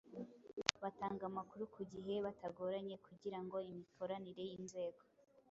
batanga 0.83 1.23
amakuru 1.29 1.63
ku 1.73 1.81
gihe 1.91 2.13
batagoranye 2.25 2.95
kugira 3.05 3.39
ngo 3.43 3.57
imikoranire 3.71 4.41
y’inzego 4.49 5.01